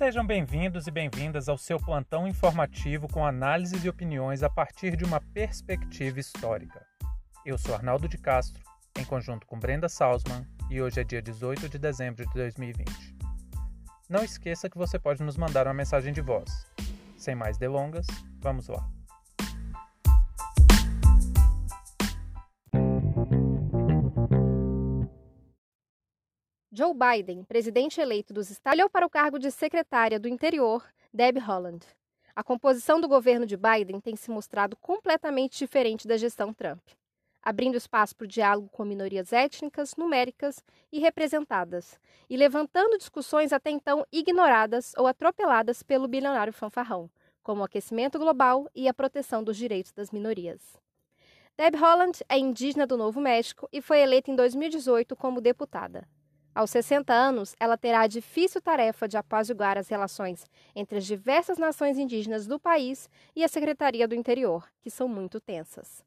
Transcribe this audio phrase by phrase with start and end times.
[0.00, 5.04] Sejam bem-vindos e bem-vindas ao seu plantão informativo com análises e opiniões a partir de
[5.04, 6.86] uma perspectiva histórica.
[7.44, 8.64] Eu sou Arnaldo de Castro,
[8.98, 13.14] em conjunto com Brenda Salzman, e hoje é dia 18 de dezembro de 2020.
[14.08, 16.66] Não esqueça que você pode nos mandar uma mensagem de voz.
[17.18, 18.06] Sem mais delongas,
[18.40, 18.88] vamos lá.
[26.80, 31.36] Joe Biden, presidente eleito dos Estados Unidos, para o cargo de secretária do Interior, Deb
[31.36, 31.84] Haaland.
[32.34, 36.80] A composição do governo de Biden tem se mostrado completamente diferente da gestão Trump,
[37.42, 43.68] abrindo espaço para o diálogo com minorias étnicas, numéricas e representadas, e levantando discussões até
[43.68, 47.10] então ignoradas ou atropeladas pelo bilionário fanfarrão,
[47.42, 50.80] como o aquecimento global e a proteção dos direitos das minorias.
[51.58, 56.08] Deb Haaland é indígena do Novo México e foi eleita em 2018 como deputada.
[56.52, 61.58] Aos 60 anos, ela terá a difícil tarefa de apaziguar as relações entre as diversas
[61.58, 66.04] nações indígenas do país e a Secretaria do Interior, que são muito tensas.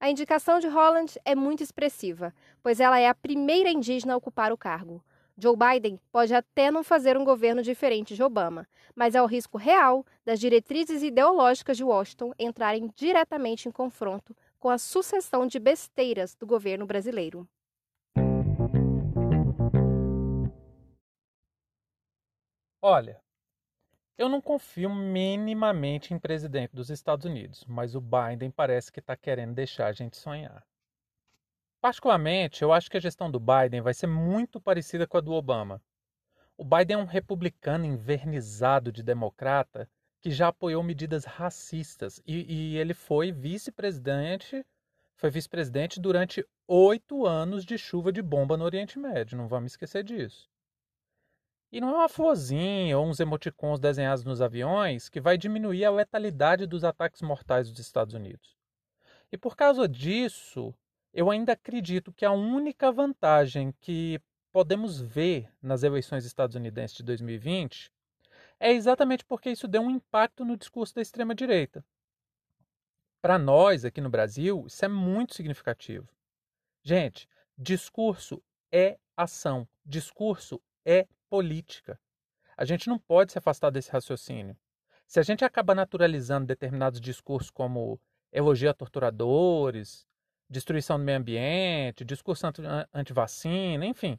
[0.00, 4.52] A indicação de Holland é muito expressiva, pois ela é a primeira indígena a ocupar
[4.52, 5.02] o cargo.
[5.38, 9.56] Joe Biden pode até não fazer um governo diferente de Obama, mas é o risco
[9.56, 16.34] real das diretrizes ideológicas de Washington entrarem diretamente em confronto com a sucessão de besteiras
[16.34, 17.48] do governo brasileiro.
[22.80, 23.20] Olha,
[24.18, 29.16] eu não confio minimamente em presidente dos Estados Unidos, mas o Biden parece que está
[29.16, 30.66] querendo deixar a gente sonhar.
[31.80, 35.32] Particularmente, eu acho que a gestão do Biden vai ser muito parecida com a do
[35.32, 35.82] Obama.
[36.56, 39.88] O Biden é um republicano invernizado de democrata
[40.20, 44.64] que já apoiou medidas racistas e, e ele foi vice-presidente,
[45.14, 49.36] foi vice-presidente durante oito anos de chuva de bomba no Oriente Médio.
[49.36, 50.48] Não vamos esquecer disso.
[51.72, 55.90] E não é uma florzinha ou uns emoticons desenhados nos aviões que vai diminuir a
[55.90, 58.56] letalidade dos ataques mortais dos Estados Unidos.
[59.32, 60.74] E por causa disso,
[61.12, 64.20] eu ainda acredito que a única vantagem que
[64.52, 67.92] podemos ver nas eleições estadunidenses de 2020
[68.58, 71.84] é exatamente porque isso deu um impacto no discurso da extrema-direita.
[73.20, 76.08] Para nós, aqui no Brasil, isso é muito significativo.
[76.82, 77.28] Gente,
[77.58, 81.98] discurso é ação, discurso é política.
[82.56, 84.56] A gente não pode se afastar desse raciocínio.
[85.06, 88.00] Se a gente acaba naturalizando determinados discursos como
[88.32, 90.06] elogio a torturadores,
[90.48, 92.46] destruição do meio ambiente, discurso
[92.92, 94.18] anti-vacina, enfim,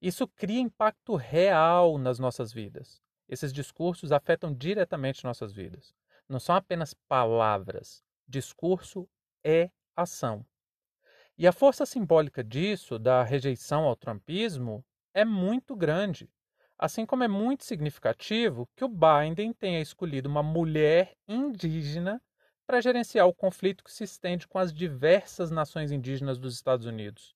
[0.00, 3.00] isso cria impacto real nas nossas vidas.
[3.28, 5.94] Esses discursos afetam diretamente nossas vidas.
[6.28, 8.02] Não são apenas palavras.
[8.26, 9.08] Discurso
[9.44, 10.44] é ação.
[11.36, 14.84] E a força simbólica disso, da rejeição ao trumpismo,
[15.14, 16.28] é muito grande.
[16.78, 22.22] Assim como é muito significativo que o Biden tenha escolhido uma mulher indígena
[22.66, 27.34] para gerenciar o conflito que se estende com as diversas nações indígenas dos Estados Unidos.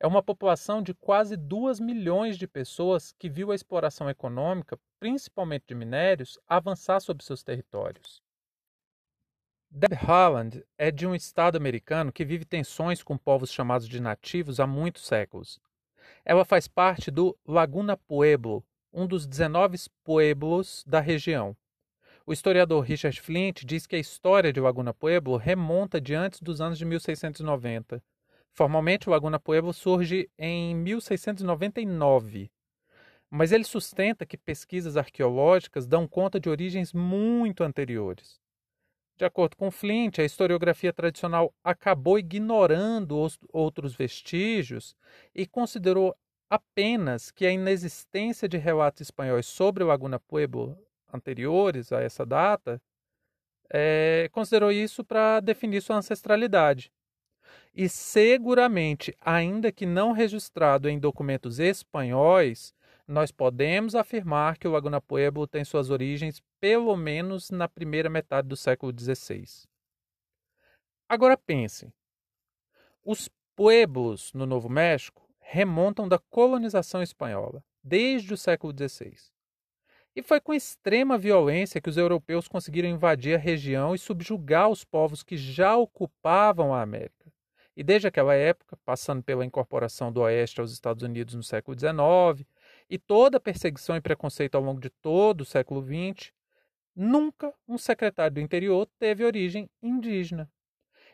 [0.00, 5.64] É uma população de quase 2 milhões de pessoas que viu a exploração econômica, principalmente
[5.68, 8.22] de minérios, avançar sobre seus territórios.
[9.70, 14.60] Deb Haaland é de um estado americano que vive tensões com povos chamados de nativos
[14.60, 15.60] há muitos séculos.
[16.28, 18.62] Ela faz parte do Laguna Pueblo,
[18.92, 21.56] um dos 19 pueblos da região.
[22.26, 26.60] O historiador Richard Flint diz que a história de Laguna Pueblo remonta de antes dos
[26.60, 28.04] anos de 1690.
[28.52, 32.50] Formalmente, Laguna Pueblo surge em 1699,
[33.30, 38.38] mas ele sustenta que pesquisas arqueológicas dão conta de origens muito anteriores.
[39.18, 44.94] De acordo com Flint, a historiografia tradicional acabou ignorando os outros vestígios
[45.34, 46.16] e considerou
[46.48, 50.78] apenas que a inexistência de relatos espanhóis sobre Laguna Pueblo
[51.12, 52.80] anteriores a essa data
[53.68, 56.92] é, considerou isso para definir sua ancestralidade.
[57.74, 62.72] E seguramente, ainda que não registrado em documentos espanhóis,
[63.06, 68.48] nós podemos afirmar que o Laguna Pueblo tem suas origens pelo menos na primeira metade
[68.48, 69.44] do século XVI.
[71.08, 71.92] Agora pense:
[73.04, 79.16] os pueblos no Novo México remontam da colonização espanhola, desde o século XVI.
[80.14, 84.84] E foi com extrema violência que os europeus conseguiram invadir a região e subjugar os
[84.84, 87.32] povos que já ocupavam a América.
[87.76, 92.44] E desde aquela época, passando pela incorporação do Oeste aos Estados Unidos no século XIX,
[92.90, 96.32] e toda a perseguição e preconceito ao longo de todo o século XX,
[96.98, 100.50] nunca um secretário do interior teve origem indígena.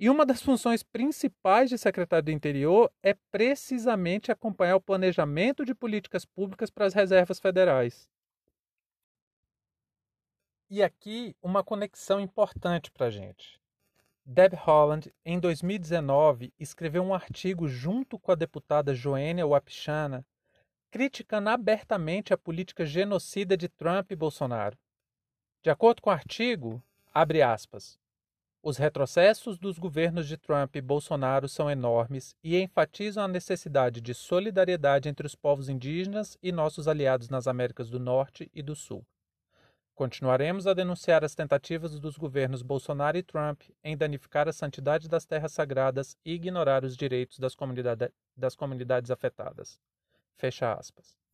[0.00, 5.74] E uma das funções principais de secretário do interior é precisamente acompanhar o planejamento de
[5.74, 8.08] políticas públicas para as reservas federais.
[10.68, 13.60] E aqui uma conexão importante para a gente.
[14.24, 20.26] Deb Holland, em 2019, escreveu um artigo junto com a deputada Joênia Wapichana,
[20.90, 24.76] criticando abertamente a política genocida de Trump e Bolsonaro.
[25.68, 26.82] De acordo com o artigo,
[27.12, 28.00] abre aspas,
[28.62, 34.14] os retrocessos dos governos de Trump e Bolsonaro são enormes e enfatizam a necessidade de
[34.14, 39.04] solidariedade entre os povos indígenas e nossos aliados nas Américas do Norte e do Sul.
[39.94, 45.26] Continuaremos a denunciar as tentativas dos governos Bolsonaro e Trump em danificar a santidade das
[45.26, 49.78] terras sagradas e ignorar os direitos das, comunidade, das comunidades afetadas.
[50.38, 51.27] Fecha aspas.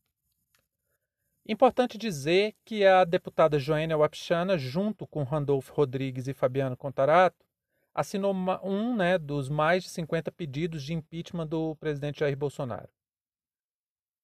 [1.47, 7.45] Importante dizer que a deputada Joênia Wapichana, junto com Randolfo Rodrigues e Fabiano Contarato,
[7.93, 12.89] assinou um né, dos mais de 50 pedidos de impeachment do presidente Jair Bolsonaro.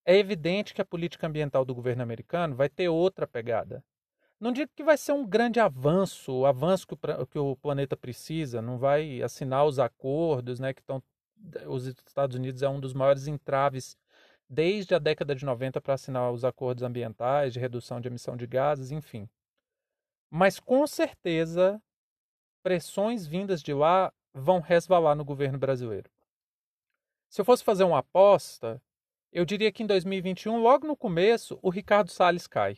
[0.05, 3.85] É evidente que a política ambiental do governo americano vai ter outra pegada.
[4.41, 7.99] Não digo que vai ser um grande avanço, o avanço que o, que o planeta
[7.99, 11.03] precisa, não vai assinar os acordos, né, que estão
[11.67, 13.97] os Estados Unidos é um dos maiores entraves
[14.51, 18.49] desde a década de 90 para assinar os acordos ambientais de redução de emissão de
[18.49, 19.29] gases, enfim.
[20.29, 21.81] Mas com certeza,
[22.61, 26.11] pressões vindas de lá vão resvalar no governo brasileiro.
[27.29, 28.83] Se eu fosse fazer uma aposta,
[29.33, 32.77] eu diria que em 2021, logo no começo, o Ricardo Salles cai.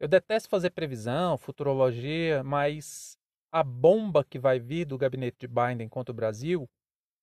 [0.00, 3.16] Eu detesto fazer previsão, futurologia, mas
[3.52, 6.68] a bomba que vai vir do gabinete de Biden contra o Brasil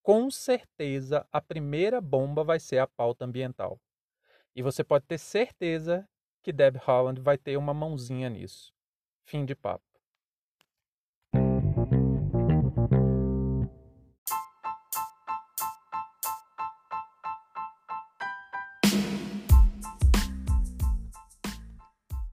[0.06, 3.82] com certeza a primeira bomba vai ser a pauta ambiental.
[4.56, 6.08] E você pode ter certeza
[6.44, 8.72] que Deb Holland vai ter uma mãozinha nisso.
[9.24, 9.95] Fim de papo.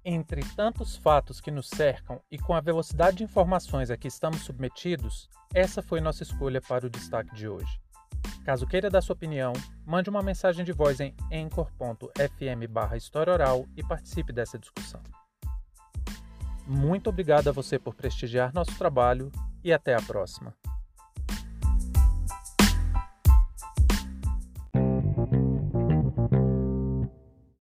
[0.05, 4.41] Entre tantos fatos que nos cercam e com a velocidade de informações a que estamos
[4.41, 7.81] submetidos, essa foi nossa escolha para o destaque de hoje.
[8.45, 9.53] Caso queira dar sua opinião,
[9.87, 15.01] mande uma mensagem de voz em anchor.fm barra História Oral e participe dessa discussão.
[16.67, 19.31] Muito obrigado a você por prestigiar nosso trabalho
[19.63, 20.53] e até a próxima.